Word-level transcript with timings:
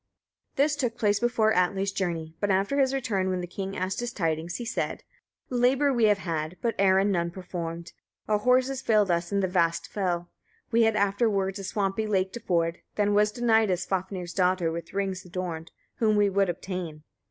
This 0.55 0.75
took 0.75 0.97
place 0.97 1.19
before 1.19 1.53
Atli's 1.53 1.91
journey; 1.91 2.33
but 2.39 2.49
after 2.49 2.79
his 2.79 2.91
return, 2.91 3.29
when 3.29 3.39
the 3.39 3.45
king 3.45 3.77
asked 3.77 3.99
his 3.99 4.11
tidings, 4.11 4.55
he 4.55 4.65
said: 4.65 5.03
5. 5.51 5.59
Labour 5.59 5.93
we 5.93 6.05
have 6.05 6.17
had, 6.17 6.57
but 6.59 6.73
errand 6.79 7.11
none 7.11 7.29
performed; 7.29 7.93
our 8.27 8.39
horses 8.39 8.81
failed 8.81 9.11
us 9.11 9.31
in 9.31 9.41
the 9.41 9.47
vast 9.47 9.87
fell; 9.87 10.31
we 10.71 10.85
had 10.85 10.95
afterwards 10.95 11.59
a 11.59 11.63
swampy 11.63 12.07
lake 12.07 12.33
to 12.33 12.39
ford; 12.39 12.79
then 12.95 13.13
was 13.13 13.31
denied 13.31 13.69
us 13.69 13.85
Svafnir's 13.85 14.33
daughter 14.33 14.71
with 14.71 14.91
rings 14.91 15.23
adorned, 15.23 15.69
whom 15.97 16.15
we 16.15 16.31
would 16.31 16.49
obtain. 16.49 17.03